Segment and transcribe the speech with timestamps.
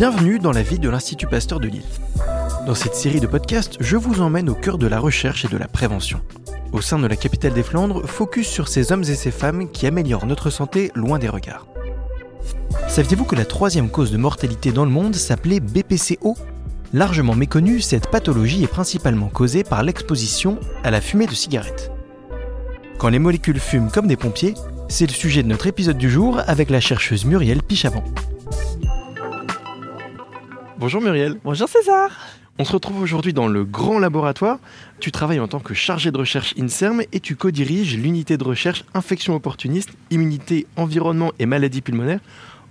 [0.00, 1.84] Bienvenue dans la vie de l'Institut Pasteur de Lille.
[2.66, 5.58] Dans cette série de podcasts, je vous emmène au cœur de la recherche et de
[5.58, 6.22] la prévention.
[6.72, 9.86] Au sein de la capitale des Flandres, focus sur ces hommes et ces femmes qui
[9.86, 11.66] améliorent notre santé loin des regards.
[12.88, 16.34] Saviez-vous que la troisième cause de mortalité dans le monde s'appelait BPCO
[16.94, 21.92] Largement méconnue, cette pathologie est principalement causée par l'exposition à la fumée de cigarettes.
[22.96, 24.54] Quand les molécules fument comme des pompiers,
[24.88, 28.04] c'est le sujet de notre épisode du jour avec la chercheuse Muriel Pichavant.
[30.80, 31.36] Bonjour Muriel.
[31.44, 32.08] Bonjour César.
[32.58, 34.58] On se retrouve aujourd'hui dans le grand laboratoire.
[34.98, 38.86] Tu travailles en tant que chargé de recherche INSERM et tu co-diriges l'unité de recherche
[38.94, 42.20] infection opportuniste, immunité, environnement et maladies pulmonaires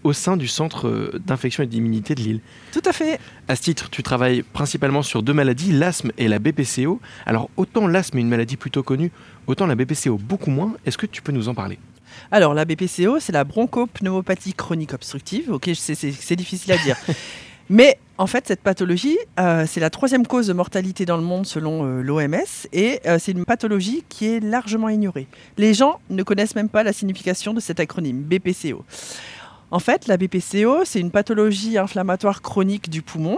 [0.03, 2.39] au sein du centre euh, d'infection et d'immunité de Lille.
[2.71, 3.19] Tout à fait.
[3.47, 6.99] À ce titre, tu travailles principalement sur deux maladies, l'asthme et la BPCO.
[7.27, 9.11] Alors autant l'asthme est une maladie plutôt connue,
[9.45, 10.73] autant la BPCO beaucoup moins.
[10.83, 11.77] Est-ce que tu peux nous en parler?
[12.31, 15.51] Alors la BPCO, c'est la bronchopneumopathie chronique obstructive.
[15.51, 16.97] Ok, c'est difficile à dire.
[17.69, 21.45] Mais en fait, cette pathologie, euh, c'est la troisième cause de mortalité dans le monde
[21.45, 25.27] selon euh, l'OMS et c'est une pathologie qui est largement ignorée.
[25.57, 28.83] Les gens ne connaissent même pas la signification de cet acronyme, BPCO.
[29.71, 33.37] En fait, la BPCO, c'est une pathologie inflammatoire chronique du poumon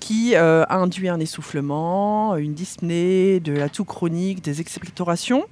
[0.00, 5.44] qui euh, induit un essoufflement, une dyspnée, de la toux chronique, des expectorations.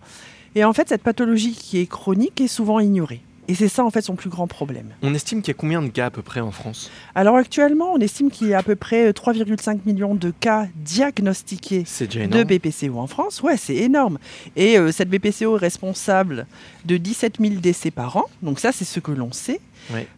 [0.57, 3.21] Et en fait, cette pathologie qui est chronique est souvent ignorée.
[3.51, 4.91] Et c'est ça, en fait, son plus grand problème.
[5.03, 6.89] On estime qu'il y a combien de cas à peu près en France?
[7.17, 11.83] Alors actuellement, on estime qu'il y a à peu près 3,5 millions de cas diagnostiqués
[11.83, 13.43] de BPCO en France.
[13.43, 14.21] Ouais, c'est énorme.
[14.55, 16.47] Et euh, cette BPCO est responsable
[16.85, 18.27] de 17 000 décès par an.
[18.41, 19.61] Donc ça, c'est ce que l'on sait.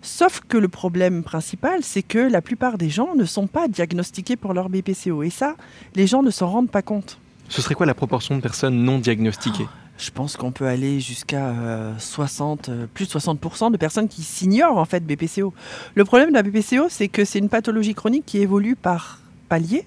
[0.02, 4.36] Sauf que le problème principal, c'est que la plupart des gens ne sont pas diagnostiqués
[4.36, 5.22] pour leur BPCO.
[5.22, 5.56] Et ça,
[5.94, 7.18] les gens ne s'en rendent pas compte.
[7.48, 9.68] Ce serait quoi la proportion de personnes non diagnostiquées?
[10.02, 11.54] Je pense qu'on peut aller jusqu'à
[11.96, 15.54] 60, euh, euh, plus de 60% de personnes qui s'ignorent en fait BPCO.
[15.94, 19.86] Le problème de la BPCO, c'est que c'est une pathologie chronique qui évolue par palier.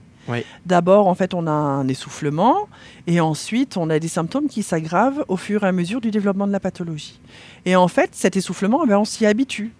[0.66, 2.69] D'abord, en fait, on a un essoufflement
[3.07, 6.47] et ensuite, on a des symptômes qui s'aggravent au fur et à mesure du développement
[6.47, 7.19] de la pathologie.
[7.66, 9.73] Et en fait, cet essoufflement, eh ben, on s'y habitue.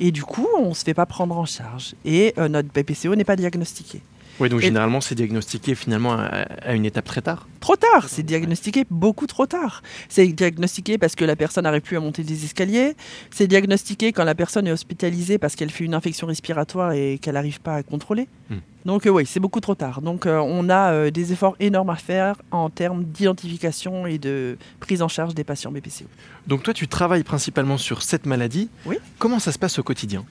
[0.00, 1.94] Et du coup, on ne se fait pas prendre en charge.
[2.06, 4.00] Et euh, notre BPCO n'est pas diagnostiqué.
[4.42, 7.46] Oui, donc généralement, c'est diagnostiqué finalement à, une étape très tard.
[7.60, 9.84] Trop tard, c'est diagnostiqué beaucoup trop tard.
[10.08, 12.96] C'est diagnostiqué parce que la personne n'arrive plus à monter des escaliers.
[13.30, 17.34] C'est diagnostiqué quand la personne est hospitalisée parce qu'elle fait une infection respiratoire et qu'elle
[17.34, 18.26] n'arrive pas à contrôler.
[18.50, 18.56] Hmm.
[18.84, 20.02] Donc euh, oui, c'est beaucoup trop tard.
[20.02, 24.58] Donc euh, on a euh, des efforts énormes à faire en termes d'identification et de
[24.80, 26.06] prise en charge des patients BPCO.
[26.48, 28.68] Donc toi, tu travailles principalement sur cette maladie.
[28.86, 28.96] Oui.
[29.20, 30.24] Comment ça se passe au quotidien?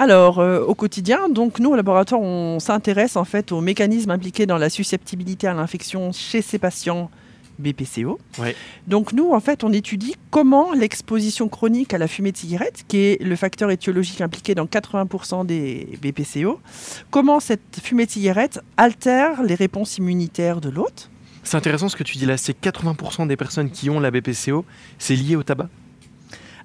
[0.00, 4.46] Alors, euh, au quotidien, donc nous au laboratoire, on s'intéresse en fait aux mécanismes impliqués
[4.46, 7.10] dans la susceptibilité à l'infection chez ces patients
[7.58, 8.20] BPCO.
[8.86, 12.98] Donc nous, en fait, on étudie comment l'exposition chronique à la fumée de cigarette, qui
[12.98, 16.60] est le facteur étiologique impliqué dans 80% des BPCO,
[17.10, 21.10] comment cette fumée de cigarette altère les réponses immunitaires de l'hôte.
[21.42, 24.64] C'est intéressant ce que tu dis là, c'est 80% des personnes qui ont la BPCO,
[25.00, 25.68] c'est lié au tabac?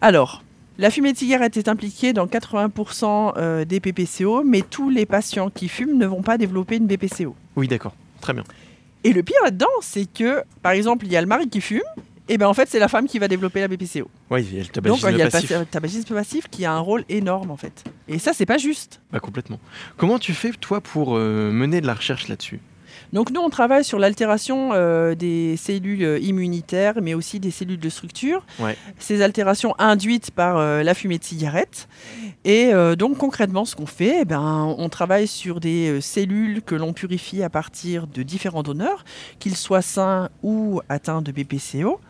[0.02, 0.44] Alors,
[0.78, 5.50] la fumée de cigarette est impliquée dans 80% euh, des BPCO, mais tous les patients
[5.50, 7.36] qui fument ne vont pas développer une BPCO.
[7.56, 7.94] Oui, d'accord.
[8.22, 8.44] Très bien.
[9.04, 11.82] Et le pire là-dedans, c'est que, par exemple, il y a le mari qui fume,
[12.30, 14.10] et bien en fait, c'est la femme qui va développer la BPCO.
[14.32, 16.72] Oui, il y a le tabagisme Donc, il y a le tabagisme passif qui a
[16.72, 17.84] un rôle énorme en fait.
[18.08, 19.02] Et ça, c'est pas juste.
[19.12, 19.60] Bah, complètement.
[19.98, 22.60] Comment tu fais, toi, pour euh, mener de la recherche là-dessus?
[23.14, 27.80] Donc nous, on travaille sur l'altération euh, des cellules euh, immunitaires, mais aussi des cellules
[27.80, 28.44] de structure.
[28.98, 31.88] Ces altérations induites par euh, la fumée de cigarette.
[32.44, 36.92] Et donc concrètement, ce qu'on fait, eh ben, on travaille sur des cellules que l'on
[36.92, 39.06] purifie à partir de différents donneurs,
[39.40, 42.02] qu'ils soient sains ou atteints de BPCO.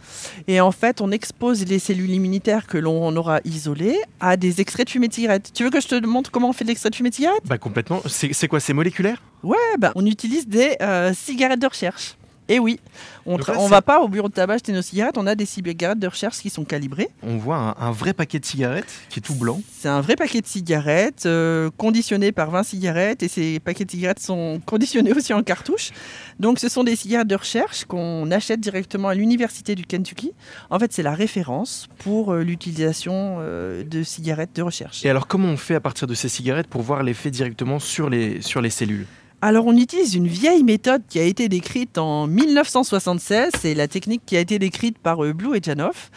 [0.48, 4.88] Et en fait, on expose les cellules immunitaires que l'on aura isolées à des extraits
[4.88, 5.52] de fumée de cigarette.
[5.54, 7.44] Tu veux que je te montre comment on fait l'extrait de fumée de cigarette?
[7.46, 8.02] Bah complètement.
[8.08, 8.60] C'est quoi?
[8.60, 9.22] C'est moléculaire?
[9.44, 12.16] Ouais, bah, on utilise des euh, cigarettes de recherche.
[12.50, 12.80] Et oui,
[13.26, 16.00] on ne va pas au bureau de tabac acheter nos cigarettes, on a des cigarettes
[16.00, 17.08] de recherche qui sont calibrées.
[17.24, 19.62] On voit un, vrai paquet de cigarettes qui est tout blanc.
[19.72, 23.92] C'est un vrai paquet de cigarettes euh, conditionné par 20 cigarettes et ces paquets de
[23.92, 25.92] cigarettes sont conditionnés aussi en cartouche.
[26.40, 30.34] Donc ce sont des cigarettes de recherche qu'on achète directement à l'université du Kentucky.
[30.70, 35.06] En fait, c'est la référence pour euh, l'utilisation de cigarettes de recherche.
[35.06, 38.10] Et alors comment on fait à partir de ces cigarettes pour voir l'effet directement sur
[38.10, 39.08] les, sur les cellules?
[39.44, 44.22] Alors on utilise une vieille méthode qui a été décrite en 1976, c'est la technique
[44.26, 46.12] qui a été décrite par euh, Blue et Janoff.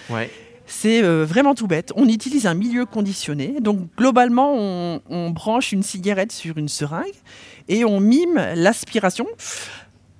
[0.64, 1.93] C'est euh, vraiment tout bête.
[1.96, 3.56] On utilise un milieu conditionné.
[3.61, 7.14] Donc globalement, on, branche une cigarette sur une seringue
[7.69, 9.26] et on mime l'aspiration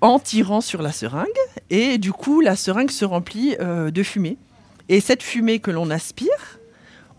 [0.01, 1.27] en tirant sur la seringue.
[1.71, 4.37] Et du coup, la seringue se remplit euh, de fumée.
[4.89, 6.59] Et cette fumée que l'on aspire,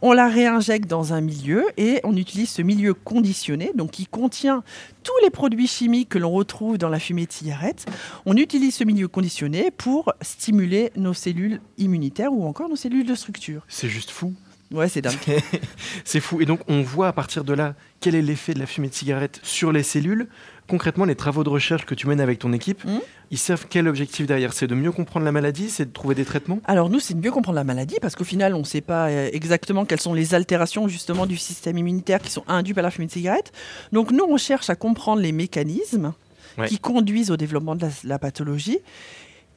[0.01, 4.63] on la réinjecte dans un milieu et on utilise ce milieu conditionné, donc qui contient
[5.03, 7.85] tous les produits chimiques que l'on retrouve dans la fumée de cigarette.
[8.25, 13.15] On utilise ce milieu conditionné pour stimuler nos cellules immunitaires ou encore nos cellules de
[13.15, 13.63] structure.
[13.67, 14.33] C'est juste fou.
[14.71, 15.15] Ouais, c'est dingue.
[16.03, 16.41] c'est fou.
[16.41, 18.93] Et donc, on voit à partir de là quel est l'effet de la fumée de
[18.93, 20.27] cigarette sur les cellules.
[20.67, 22.99] Concrètement, les travaux de recherche que tu mènes avec ton équipe, Mhm.
[23.31, 26.25] ils servent quel objectif derrière C'est de mieux comprendre la maladie C'est de trouver des
[26.25, 26.59] traitements?
[26.65, 29.07] Alors nous, c'est de mieux comprendre la maladie parce qu'au final, on ne sait pas
[29.07, 32.91] euh, exactement quelles sont les altérations justement du système immunitaire qui sont induites par la
[32.91, 33.53] fumée de cigarette.
[33.93, 36.13] Donc nous, on cherche à comprendre les mécanismes
[36.57, 36.67] Ouais.
[36.67, 38.79] qui conduisent au développement de la, la pathologie.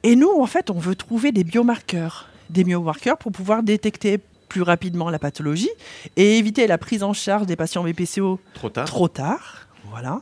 [0.03, 4.19] Et nous, en fait, on veut trouver des biomarqueurs, des biomarqueurs pour pouvoir détecter
[4.51, 5.69] plus rapidement la pathologie
[6.17, 9.65] et éviter la prise en charge des patients BPCO Trop tard trop tard.
[9.89, 10.19] Voilà.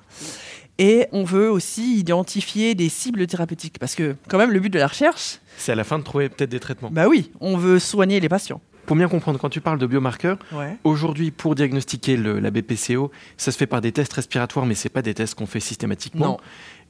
[0.78, 4.78] Et on veut aussi identifier des cibles thérapeutiques parce que quand même le but de
[4.78, 6.92] la recherche, C'est à la fin de trouver peut-être des traitements.
[6.92, 8.62] bah oui, on veut soigner les patients.
[8.86, 10.78] Pour bien comprendre, quand tu parles de biomarqueurs, Ouais.
[10.84, 14.90] aujourd'hui, pour diagnostiquer le- la BPCO, ça se fait par des tests respiratoires, mais c'est
[14.90, 16.26] pas des tests qu'on fait systématiquement.
[16.28, 16.38] Non.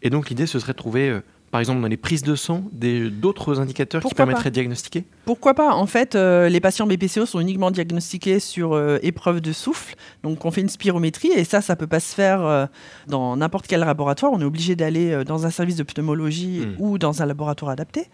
[0.01, 1.21] Et donc, l'idée, ce serait de trouver, euh,
[1.51, 5.05] par exemple, dans les prises de sang, des- d'autres indicateurs qui permettraient de diagnostiquer?
[5.25, 5.73] Pourquoi pas?
[5.73, 9.95] En fait, euh, les patients BPCO sont uniquement diagnostiqués sur euh, épreuve de souffle.
[10.23, 12.65] Donc, on fait une spirométrie et ça, ça peut pas se faire euh,
[13.07, 14.31] dans n'importe quel laboratoire.
[14.33, 16.75] On est obligé d'aller dans un service de pneumologie Mm.
[16.79, 18.07] ou dans un laboratoire adapté.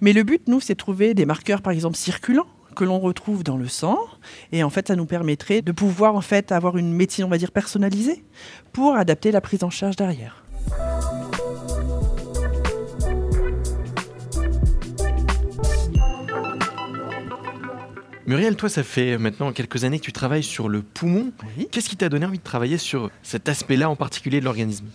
[0.00, 3.42] Mais le but, nous, c'est de trouver des marqueurs, par exemple, circulants que l'on retrouve
[3.42, 3.98] dans le sang
[4.52, 7.38] et en fait ça nous permettrait de pouvoir en fait avoir une médecine on va
[7.38, 8.22] dire personnalisée
[8.74, 10.44] pour adapter la prise en charge derrière.
[18.26, 21.32] Muriel, toi, ça fait maintenant quelques années que tu travailles sur le poumon.
[21.56, 21.68] Oui.
[21.70, 24.86] Qu'est-ce qui t'a donné envie de travailler sur cet aspect-là en particulier de l'organisme?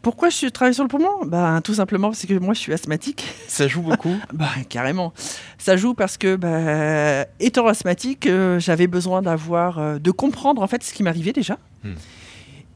[0.00, 1.24] Pourquoi je travaille sur le poumon?
[1.26, 3.24] Bah, Tout simplement parce que moi je suis asthmatique.
[3.46, 4.16] Ça joue beaucoup?
[4.32, 5.12] Bah, carrément.
[5.58, 10.66] Ça joue parce que, bah, étant asthmatique, euh, j'avais besoin d'avoir, euh, de comprendre en
[10.66, 11.58] fait ce qui m'arrivait déjà.
[11.84, 11.92] Hmm.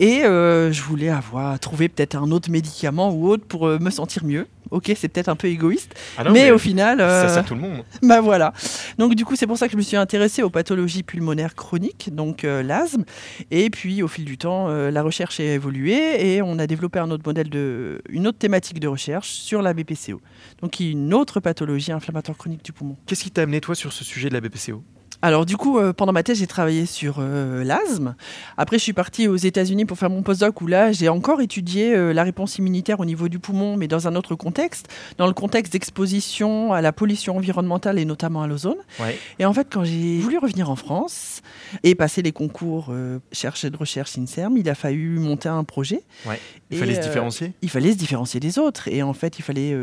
[0.00, 3.90] Et euh, je voulais avoir trouvé peut-être un autre médicament ou autre pour euh, me
[3.90, 4.46] sentir mieux.
[4.70, 7.54] Ok, c'est peut-être un peu égoïste, Ah non, mais, au final, Ça euh, sert tout
[7.54, 7.84] le monde.
[8.02, 8.52] bah voilà.
[8.98, 12.10] Donc du coup, c'est pour ça que je me suis intéressée aux pathologies pulmonaires chroniques,
[12.12, 13.04] donc euh, l'asthme.
[13.50, 16.98] Et puis au fil du temps, euh, la recherche a évolué et on a développé
[16.98, 20.20] un autre modèle de, une autre thématique de recherche sur la BPCO.
[20.62, 22.96] Donc une autre pathologie inflammatoire chronique du poumon.
[23.06, 24.82] Qu'est-ce qui t'a amené, toi, sur ce sujet de la BPCO
[25.22, 28.14] Alors du coup, euh, pendant ma thèse, j'ai travaillé sur euh, l'asthme.
[28.56, 31.94] Après, je suis partie aux États-Unis pour faire mon postdoc où là, j'ai encore étudié
[31.94, 35.32] euh, la réponse immunitaire au niveau du poumon, mais dans un autre contexte, dans le
[35.32, 38.76] contexte d'exposition à la pollution environnementale et notamment à l'ozone.
[39.00, 39.18] Ouais.
[39.38, 41.42] Et en fait, quand j'ai voulu revenir en France
[41.82, 42.92] et passer les concours
[43.32, 46.02] chercher de recherche INSERM, il a fallu monter un projet.
[46.26, 46.40] Ouais.
[46.70, 48.88] Il Et, fallait se différencier Il fallait se différencier des autres.
[48.88, 49.74] Et en fait, il fallait,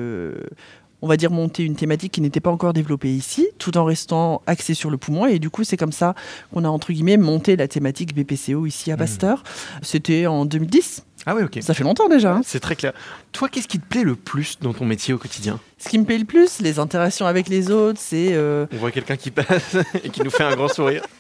[1.03, 4.41] on va dire, monter une thématique qui n'était pas encore développée ici, tout en restant
[4.47, 5.25] axé sur le poumon.
[5.25, 6.15] Et du coup, c'est comme ça
[6.53, 8.99] qu'on a, entre guillemets, monté la thématique BPCO ici à Mhm.
[8.99, 9.43] Pasteur.
[9.81, 11.03] C'était en 2010.
[11.25, 11.59] Ah ouais, ok.
[11.61, 12.35] Ça fait longtemps déjà.
[12.35, 12.41] hein.
[12.45, 12.93] C'est très clair.
[13.33, 15.59] Toi, qu'est-ce qui te plaît le plus dans ton métier au quotidien?
[15.83, 18.91] Ce qui me plaît le plus, les interactions avec les autres, c'est euh, On voit
[18.91, 21.03] quelqu'un qui passe et qui nous fait un grand sourire.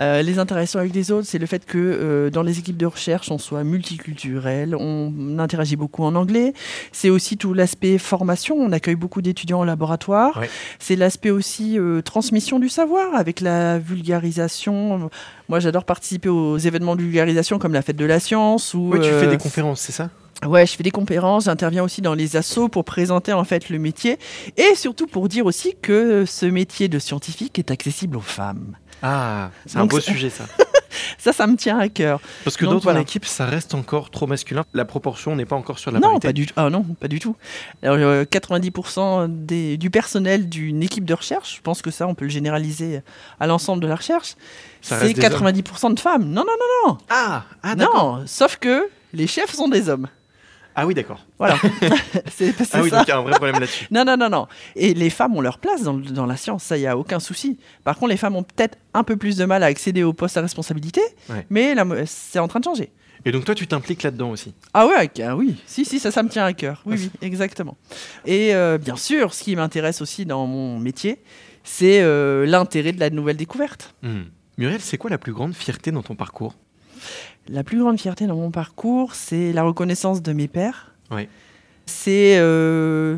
[0.00, 2.86] Euh, les interactions avec les autres, c'est le fait que euh, dans les équipes de
[2.86, 6.52] recherche, on soit multiculturel, on interagit beaucoup en anglais.
[6.92, 10.36] C'est aussi tout l'aspect formation, on accueille beaucoup d'étudiants au laboratoire.
[10.38, 10.50] Ouais.
[10.78, 15.10] C'est l'aspect aussi transmission du savoir avec la vulgarisation.
[15.48, 18.74] Moi, j'adore participer aux événements de vulgarisation comme la fête de la science.
[18.74, 20.10] Ou, Ouais, tu fais des conférences, c'est ça?
[20.46, 23.78] Ouais, je fais des conférences, j'interviens aussi dans les assos pour présenter en fait le
[23.78, 24.18] métier
[24.56, 28.76] et surtout pour dire aussi que ce métier de scientifique est accessible aux femmes.
[29.02, 30.44] Ah, c'est un beau sujet ça.
[31.18, 32.20] Ça, ça me tient à cœur.
[32.44, 33.00] Parce que ton voilà.
[33.00, 34.64] équipe, ça reste encore trop masculin.
[34.74, 36.28] La proportion n'est pas encore sur la non, parité.
[36.28, 36.46] pas du.
[36.56, 37.36] Ah non, pas du tout.
[37.82, 42.14] Alors, euh, 90% des, du personnel d'une équipe de recherche, je pense que ça, on
[42.14, 43.02] peut le généraliser
[43.38, 44.34] à l'ensemble de la recherche,
[44.82, 45.32] c'est reste des hommes.
[45.48, 46.24] 90% de femmes.
[46.24, 47.84] Non, non, non, Ah, ah non.
[47.84, 48.16] d'accord.
[48.18, 50.08] non, sauf que les chefs sont des hommes.
[50.74, 51.24] Ah oui, d'accord.
[51.38, 51.56] Voilà.
[52.30, 52.98] c'est Ah oui, ça.
[52.98, 53.86] donc il y a un vrai problème là-dessus.
[53.90, 54.46] Non, non, non, non.
[54.76, 57.18] Et les femmes ont leur place dans, dans la science, ça, il n'y a aucun
[57.20, 57.58] souci.
[57.84, 60.36] Par contre, les femmes ont peut-être un peu plus de mal à accéder aux postes
[60.36, 61.46] à responsabilité, Ouais.
[61.50, 61.74] mais
[62.06, 62.90] c'est en train de changer.
[63.24, 64.54] Et donc toi, tu t'impliques là-dedans aussi?
[64.72, 66.82] Ah ouais, ah oui, si, si, ça, ça me tient à cœur.
[66.86, 67.76] Oui, Ah, oui, exactement.
[68.24, 71.22] Et euh, bien sûr, ce qui m'intéresse aussi dans mon métier,
[71.62, 73.94] c'est euh, l'intérêt de la nouvelle découverte.
[74.02, 74.22] Hmm.
[74.56, 76.54] Muriel, c'est quoi la plus grande fierté dans ton parcours?
[77.48, 80.50] La plus grande fierté dans mon parcours, c'est la reconnaissance de mes.
[81.10, 81.28] Ouais.
[81.86, 83.16] C'est, euh,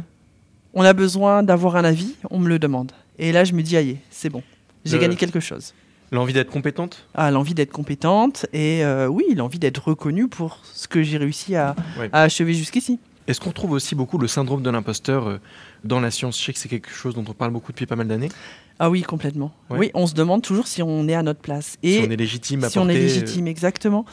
[0.75, 2.93] on a besoin d'avoir un avis, on me le demande.
[3.19, 4.43] Et là, je me dis, aïe, c'est bon,
[4.85, 5.75] j'ai gagné quelque chose.
[6.11, 7.07] L'envie d'être compétente?
[7.15, 11.57] Ah, l'envie d'être compétente et euh, oui, l'envie d'être reconnue pour ce que j'ai réussi
[11.57, 12.11] à, Ouais.
[12.13, 12.99] à achever jusqu'ici.
[13.29, 15.39] Est-ce qu'on trouve aussi beaucoup le syndrome de l'imposteur euh,
[15.85, 16.39] dans la science?
[16.41, 18.31] Je sais que c'est quelque chose dont on parle beaucoup depuis pas mal d'années.
[18.79, 19.53] Ah oui, complètement.
[19.71, 19.79] Ouais.
[19.79, 21.77] Oui, on se demande toujours si on est à notre place.
[21.85, 24.05] Si Et on est légitime à si on est porter, euh, légitime, exactement.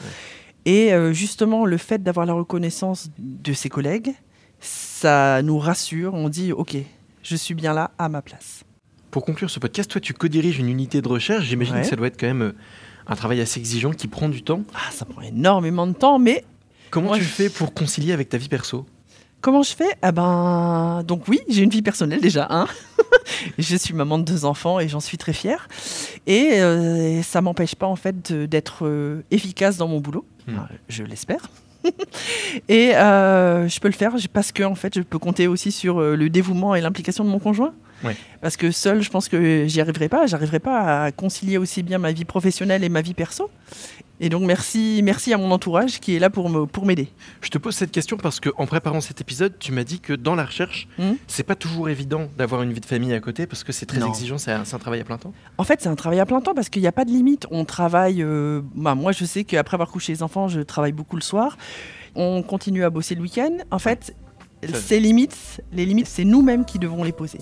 [0.64, 4.12] Et euh, justement, le fait d'avoir la reconnaissance de ses collègues,
[4.60, 6.14] ça nous rassure.
[6.14, 6.76] On dit, OK,
[7.22, 8.62] je suis bien là, à ma place.
[9.10, 11.44] Pour conclure ce podcast, toi tu co-diriges une unité de recherche.
[11.46, 11.80] J'imagine Ouais.
[11.82, 12.52] que ça doit être quand même
[13.08, 14.62] un travail assez exigeant qui prend du temps.
[14.74, 16.44] Ah, ça prend énormément de temps, mais
[16.90, 18.84] Comment Moi, tu je- fais pour concilier avec ta vie perso?
[19.40, 19.96] Comment je fais?
[20.02, 22.46] Ah ben, donc oui, j'ai une vie personnelle déjà.
[22.50, 22.66] Hein
[23.58, 25.68] je suis maman de deux enfants et j'en suis très fière.
[26.26, 30.26] Et euh, ça m'empêche pas en fait d'être euh, efficace dans mon boulot.
[30.46, 30.56] Hmm.
[30.56, 31.48] Enfin, je l'espère.
[32.68, 36.00] et euh, je peux le faire parce que en fait, je peux compter aussi sur
[36.00, 37.72] euh, le dévouement et l'implication de mon conjoint.
[38.40, 40.26] Parce que seul, je pense que j'y arriverai pas.
[40.26, 43.50] J'arriverai pas à concilier aussi bien ma vie professionnelle et ma vie perso.
[44.22, 47.08] Et donc merci, merci à mon entourage qui est là pour me pour m'aider.
[47.40, 50.12] Je te pose cette question parce que en préparant cet épisode, tu m'as dit que
[50.12, 51.12] dans la recherche, Hmm.
[51.26, 53.98] c'est pas toujours évident d'avoir une vie de famille à côté parce que c'est très
[54.00, 54.08] Non.
[54.08, 55.32] exigeant, c'est un, travail à plein temps.
[55.56, 57.46] En fait, c'est un travail à plein temps parce qu'il n'y a pas de limite.
[57.50, 58.22] On travaille.
[58.22, 61.56] euh, bah, moi, je sais qu'après avoir couché les enfants, je travaille beaucoup le soir.
[62.14, 63.52] On continue à bosser le week-end.
[63.70, 64.14] En fait,
[64.74, 67.38] ces limites, les limites, c'est nous-mêmes qui devons les poser.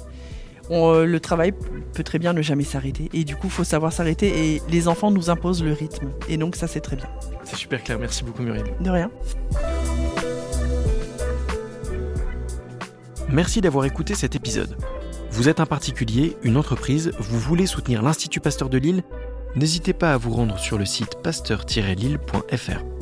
[0.71, 1.53] On, euh, le travail
[1.95, 3.09] peut très bien ne jamais s'arrêter.
[3.13, 4.55] Et du coup, il faut savoir s'arrêter.
[4.55, 6.11] Et les enfants nous imposent le rythme.
[6.29, 7.09] Et donc, ça, c'est très bien.
[7.45, 8.67] C'est super clair, merci beaucoup Muriel.
[8.81, 9.11] De rien.
[13.31, 14.77] Merci d'avoir écouté cet épisode.
[15.31, 19.03] Vous êtes un particulier, une entreprise, vous voulez soutenir l'Institut Pasteur de Lille?
[19.55, 22.98] N'hésitez pas à vous rendre sur le site pasteur-lille.fr.